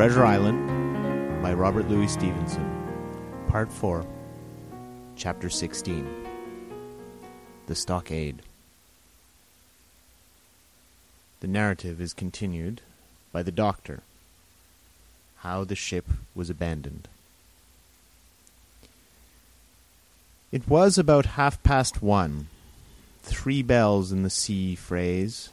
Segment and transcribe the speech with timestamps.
[0.00, 2.64] Treasure Island by Robert Louis Stevenson,
[3.48, 4.06] Part 4,
[5.14, 6.08] Chapter 16
[7.66, 8.40] The Stockade.
[11.40, 12.80] The narrative is continued
[13.30, 14.00] by the Doctor
[15.40, 17.06] How the Ship Was Abandoned.
[20.50, 22.46] It was about half past one,
[23.20, 25.50] three bells in the sea phrase,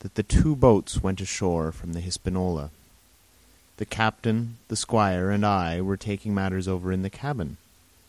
[0.00, 2.70] that the two boats went ashore from the Hispaniola.
[3.78, 7.58] The captain, the squire, and I were taking matters over in the cabin.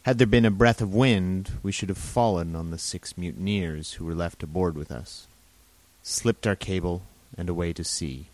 [0.02, 3.94] Had there been a breath of wind, we should have fallen on the six mutineers
[3.94, 5.28] who were left aboard with us,
[6.02, 7.04] slipped our cable,
[7.38, 8.26] and away to sea.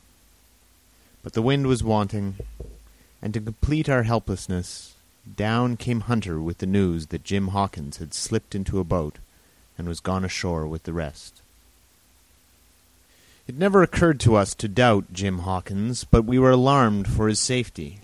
[1.23, 2.35] But the wind was wanting,
[3.21, 4.95] and to complete our helplessness,
[5.35, 9.17] down came Hunter with the news that Jim Hawkins had slipped into a boat
[9.77, 11.41] and was gone ashore with the rest.
[13.47, 17.39] It never occurred to us to doubt Jim Hawkins, but we were alarmed for his
[17.39, 17.99] safety.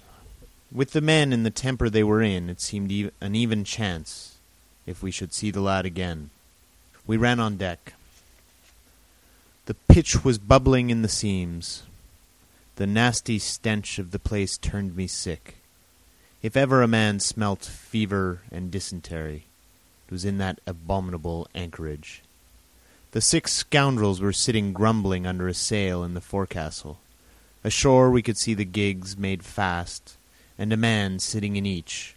[0.72, 4.38] With the men in the temper they were in, it seemed an even chance
[4.86, 6.30] if we should see the lad again.
[7.08, 7.94] We ran on deck.
[9.66, 11.84] The pitch was bubbling in the seams.
[12.76, 15.56] The nasty stench of the place turned me sick.
[16.44, 19.46] If ever a man smelt fever and dysentery,
[20.08, 22.22] it was in that abominable anchorage.
[23.12, 26.98] The six scoundrels were sitting grumbling under a sail in the forecastle.
[27.62, 30.16] Ashore we could see the gigs made fast,
[30.58, 32.16] and a man sitting in each,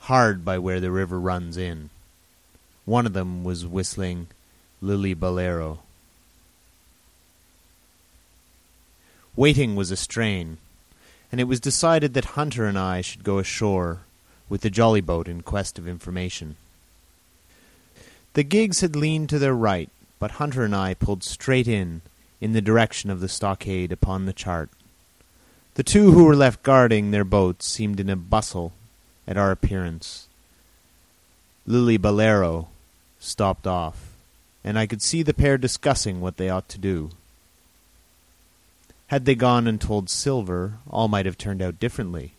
[0.00, 1.88] hard by where the river runs in.
[2.84, 4.28] One of them was whistling
[4.82, 5.78] Lillibullero.
[9.34, 10.58] Waiting was a strain,
[11.32, 14.00] and it was decided that Hunter and I should go ashore
[14.50, 16.56] with the jolly boat in quest of information.
[18.34, 19.88] The gigs had leaned to their right,
[20.18, 22.02] but Hunter and I pulled straight in,
[22.40, 24.70] in the direction of the stockade upon the chart.
[25.74, 28.72] The two who were left guarding their boats seemed in a bustle
[29.26, 30.28] at our appearance.
[31.68, 32.68] Lillibullero
[33.18, 34.12] stopped off,
[34.64, 37.10] and I could see the pair discussing what they ought to do.
[39.08, 42.32] Had they gone and told Silver, all might have turned out differently.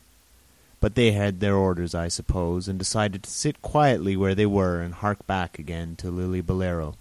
[0.80, 4.82] But they had their orders, I suppose, and decided to sit quietly where they were
[4.82, 6.96] and hark back again to Lillibullero.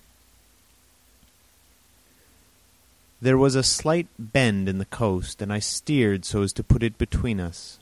[3.21, 6.83] There was a slight bend in the coast, and I steered so as to put
[6.83, 7.79] it between us.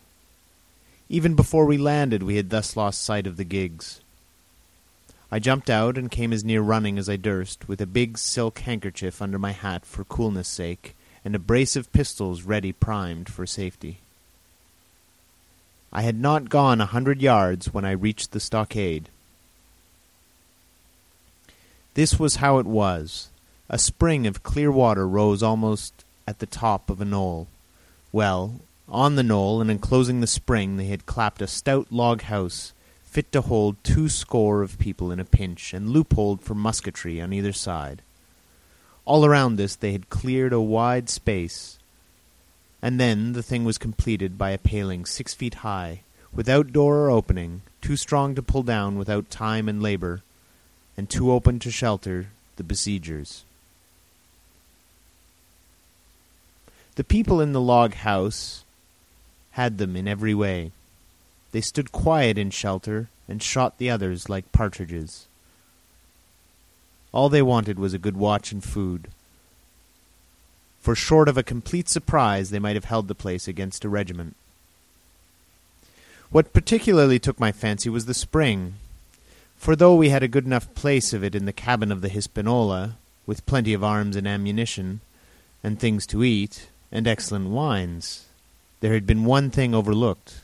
[1.09, 4.01] Even before we landed we had thus lost sight of the gigs.
[5.33, 8.61] I jumped out and came as near running as I durst, with a big silk
[8.61, 13.45] handkerchief under my hat for coolness' sake, and a brace of pistols ready primed for
[13.45, 13.99] safety.
[15.93, 19.09] I had not gone a hundred yards when I reached the stockade.
[21.95, 23.31] This was how it was.
[23.71, 27.49] A spring of clear water rose almost at the top of a knoll.
[28.13, 32.75] Well, on the knoll and enclosing the spring they had clapped a stout log house
[33.03, 37.33] fit to hold two score of people in a pinch, and loopholed for musketry on
[37.33, 38.03] either side.
[39.05, 41.79] All around this they had cleared a wide space,
[42.83, 46.03] and then the thing was completed by a paling six feet high,
[46.35, 50.23] without door or opening, too strong to pull down without time and labour,
[50.97, 52.27] and too open to shelter
[52.57, 53.45] the besiegers.
[56.97, 58.65] The people in the log house
[59.53, 60.71] had them in every way.
[61.53, 65.27] They stood quiet in shelter and shot the others like partridges.
[67.13, 69.09] All they wanted was a good watch and food.
[70.81, 74.37] For short of a complete surprise, they might have held the place against a regiment.
[76.31, 78.75] What particularly took my fancy was the spring,
[79.57, 82.09] for though we had a good enough place of it in the cabin of the
[82.09, 85.01] Hispaniola, with plenty of arms and ammunition,
[85.63, 88.27] and things to eat, and excellent wines,
[88.81, 90.41] there had been one thing overlooked.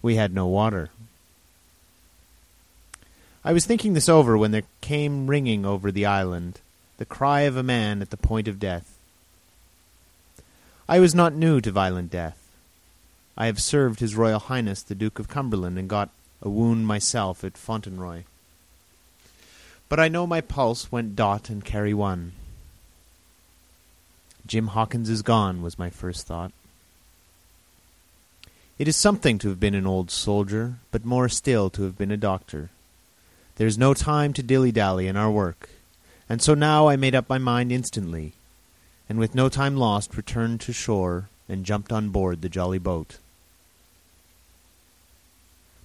[0.00, 0.88] We had no water.
[3.44, 6.60] I was thinking this over when there came ringing over the island
[6.96, 8.96] the cry of a man at the point of death.
[10.88, 12.38] I was not new to violent death.
[13.36, 16.08] I have served His Royal Highness the Duke of Cumberland and got
[16.40, 18.24] a wound myself at Fontenoy.
[19.90, 22.32] But I know my pulse went dot and carry one.
[24.46, 26.52] Jim Hawkins is gone, was my first thought.
[28.78, 32.10] It is something to have been an old soldier, but more still to have been
[32.10, 32.70] a doctor.
[33.56, 35.70] There is no time to dilly-dally in our work,
[36.28, 38.34] and so now I made up my mind instantly,
[39.08, 43.18] and with no time lost returned to shore and jumped on board the jolly boat.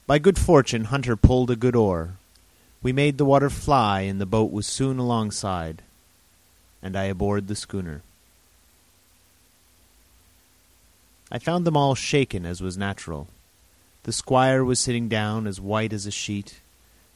[0.06, 2.16] By good fortune Hunter pulled a good oar.
[2.84, 5.82] We made the water fly, and the boat was soon alongside,
[6.84, 8.02] and I aboard the schooner.
[11.32, 13.28] I found them all shaken, as was natural.
[14.04, 16.60] The squire was sitting down as white as a sheet,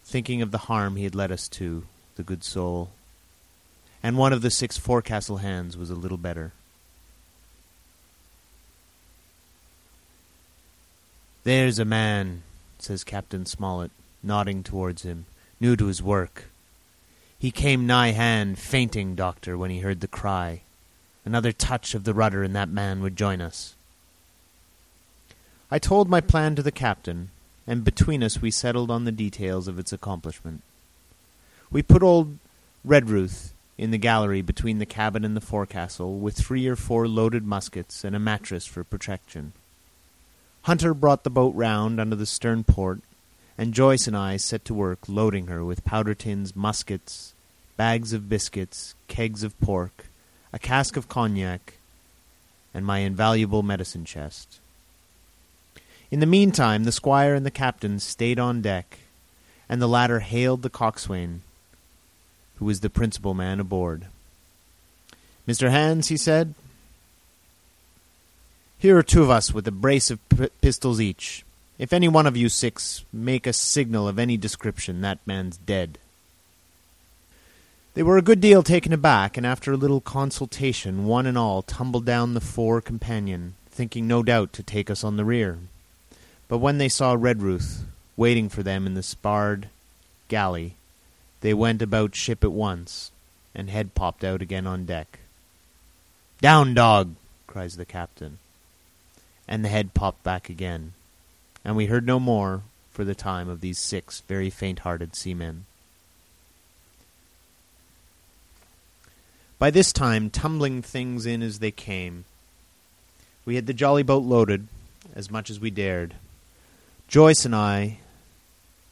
[0.04, 1.84] thinking of the harm he had led us to,
[2.16, 2.92] the good soul.
[4.02, 6.54] And one of the six forecastle hands was a little better.
[11.44, 12.44] There's a man,
[12.80, 13.92] says Captain Smollett,
[14.24, 15.26] nodding towards him,
[15.60, 16.46] new to his work.
[17.38, 20.62] He came nigh hand, fainting, doctor, when he heard the cry.
[21.26, 23.75] Another touch of the rudder and that man would join us.
[25.72, 27.32] I told my plan to the captain,
[27.66, 30.62] and between us we settled on the details of its accomplishment.
[31.72, 32.38] We put old
[32.86, 37.46] Redruth in the gallery between the cabin and the forecastle, with three or four loaded
[37.46, 39.54] muskets and a mattress for protection.
[40.64, 43.00] Hunter brought the boat round under the stern port,
[43.58, 47.34] and Joyce and I set to work loading her with powder tins, muskets,
[47.76, 50.06] bags of biscuits, kegs of pork,
[50.54, 51.74] a cask of cognac,
[52.74, 54.60] and my invaluable medicine chest.
[56.12, 59.00] In the meantime, the squire and the captain stayed on deck,
[59.68, 61.42] and the latter hailed the coxswain,
[62.58, 64.08] who was the principal man aboard.
[65.48, 65.70] Mr.
[65.70, 66.54] Hands, he said,
[68.86, 71.44] here are two of us with a brace of p- pistols each.
[71.80, 75.98] If any one of you six make a signal of any description, that man's dead.
[77.96, 81.62] They were a good deal taken aback, and after a little consultation, one and all
[81.62, 85.58] tumbled down the fore companion, thinking no doubt to take us on the rear.
[86.48, 87.84] But when they saw Redruth
[88.16, 89.70] waiting for them in the sparred
[90.28, 90.76] galley,
[91.42, 93.12] they went about ship at once,
[93.54, 95.20] and head popped out again on deck.
[96.42, 97.16] Down, dog!
[97.48, 98.38] cries the captain.
[99.48, 100.94] And the head popped back again,
[101.64, 105.66] and we heard no more for the time of these six very faint-hearted seamen.
[109.58, 112.26] By this time, tumbling things in as they came,
[113.46, 114.68] we had the jolly boat loaded,
[115.16, 116.16] as much as we dared,
[117.08, 118.00] Joyce and I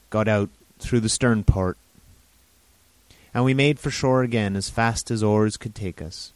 [0.10, 0.50] got out
[0.80, 1.78] through the stern port,
[3.34, 6.32] and we made for shore again as fast as oars could take us.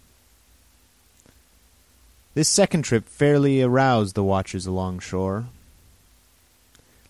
[2.34, 5.46] This second trip fairly aroused the watchers along shore.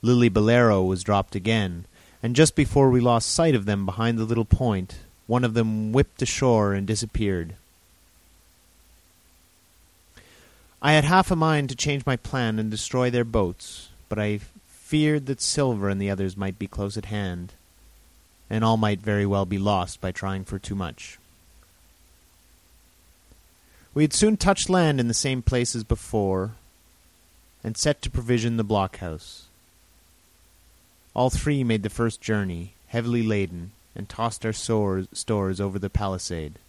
[0.03, 1.85] Lillibullero was dropped again,
[2.21, 5.91] and just before we lost sight of them behind the little point, one of them
[5.91, 7.55] whipped ashore and disappeared.
[10.81, 14.39] I had half a mind to change my plan and destroy their boats, but I
[14.87, 17.51] feared that Silver and the others might be close at hand,
[18.49, 21.19] and all might very well be lost by trying for too much.
[23.93, 26.51] We had soon touched land in the same place as before,
[27.65, 29.47] and set to provision the blockhouse.
[31.13, 36.59] All three made the first journey, heavily laden, and tossed our stores over the palisade.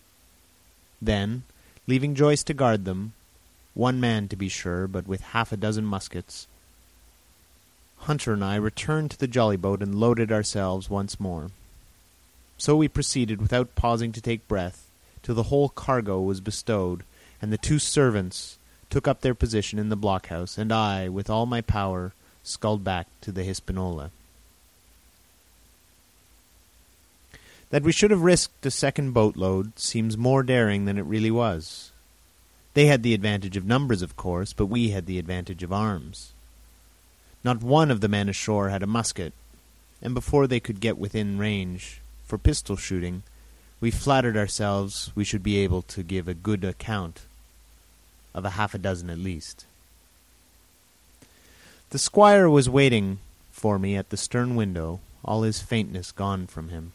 [1.01, 1.45] Then,
[1.87, 3.13] leaving Joyce to guard them,
[3.75, 6.49] one man to be sure, but with half a dozen muskets,
[8.01, 11.51] Hunter and I returned to the jolly boat and loaded ourselves once more.
[12.57, 14.89] So we proceeded without pausing to take breath
[15.23, 17.03] till the whole cargo was bestowed,
[17.41, 18.59] and the two servants
[18.91, 22.13] took up their position in the blockhouse, and I, with all my power,
[22.43, 24.11] sculled back to the Hispaniola.
[27.71, 31.93] That we should have risked a second boatload seems more daring than it really was.
[32.73, 36.33] They had the advantage of numbers, of course, but we had the advantage of arms.
[37.45, 39.33] Not one of the men ashore had a musket,
[40.03, 43.23] and before they could get within range for pistol shooting,
[43.81, 47.21] we flattered ourselves we should be able to give a good account
[48.35, 49.67] of a half a dozen at least.
[51.91, 53.19] The squire was waiting
[53.51, 56.93] for me at the stern window, all his faintness gone from him.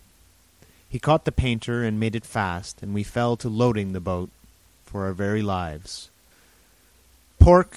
[0.87, 4.29] He caught the painter and made it fast, and we fell to loading the boat
[4.85, 6.09] for our very lives.
[7.39, 7.75] Pork,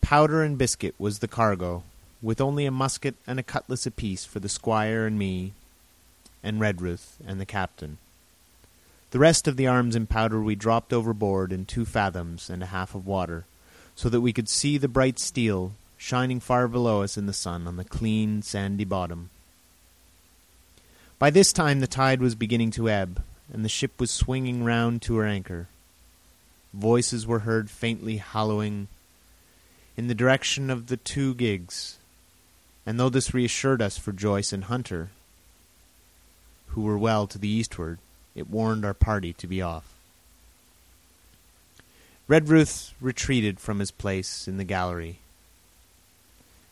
[0.00, 1.82] powder, and biscuit was the cargo,
[2.24, 5.52] with only a musket and a cutlass apiece for the squire and me,
[6.42, 7.98] and Redruth and the captain.
[9.10, 12.66] The rest of the arms and powder we dropped overboard in two fathoms and a
[12.66, 13.44] half of water,
[13.94, 17.68] so that we could see the bright steel shining far below us in the sun
[17.68, 19.28] on the clean, sandy bottom.
[21.18, 25.02] By this time the tide was beginning to ebb, and the ship was swinging round
[25.02, 25.68] to her anchor.
[26.72, 28.88] Voices were heard faintly hallooing
[29.96, 31.98] in the direction of the two gigs,
[32.86, 35.10] and though this reassured us for Joyce and Hunter,
[36.68, 37.98] who were well to the eastward,
[38.34, 39.94] it warned our party to be off.
[42.28, 45.18] Redruth retreated from his place in the gallery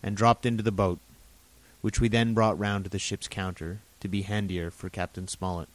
[0.02, 0.99] and dropped into the boat,
[1.83, 5.69] which we then brought round to the ship's counter to be handier for Captain Smollett.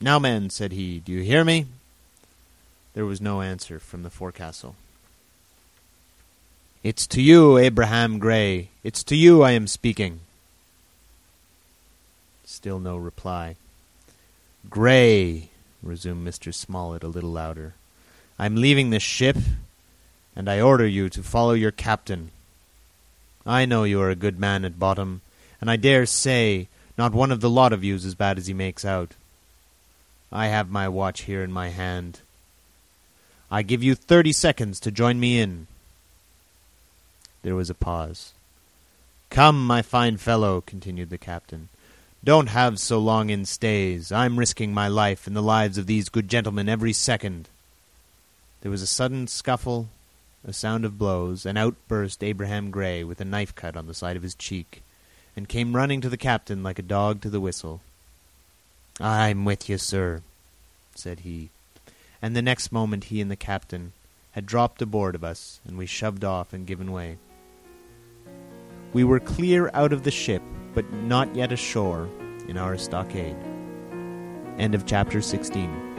[0.00, 1.66] Now, men, said he, do you hear me?
[2.94, 4.74] There was no answer from the forecastle.
[6.86, 8.68] It's to you, Abraham Gray.
[8.84, 10.20] It's to you I am speaking.
[12.44, 13.56] Still no reply.
[14.70, 15.48] Gray,
[15.82, 16.54] resumed Mr.
[16.54, 17.74] Smollett a little louder,
[18.38, 19.36] I'm leaving this ship,
[20.36, 22.30] and I order you to follow your captain.
[23.44, 25.22] I know you are a good man at bottom,
[25.60, 28.54] and I dare say not one of the lot of you's as bad as he
[28.54, 29.14] makes out.
[30.30, 32.20] I have my watch here in my hand.
[33.50, 35.66] I give you thirty seconds to join me in.
[37.46, 38.32] There was a pause.
[39.30, 41.68] Come, my fine fellow, continued the captain.
[42.24, 44.10] Don't have so long in stays.
[44.10, 47.48] I'm risking my life and the lives of these good gentlemen every second.
[48.62, 49.90] There was a sudden scuffle,
[50.44, 53.94] a sound of blows, and out burst Abraham Gray with a knife cut on the
[53.94, 54.82] side of his cheek,
[55.36, 57.80] and came running to the captain like a dog to the whistle.
[59.00, 60.22] I'm with you, sir,
[60.96, 61.50] said he,
[62.20, 63.92] and the next moment he and the captain
[64.32, 67.18] had dropped aboard of us, and we shoved off and given way.
[68.92, 70.42] We were clear out of the ship,
[70.74, 72.08] but not yet ashore
[72.48, 73.36] in our stockade.
[74.58, 75.95] End of chapter 16.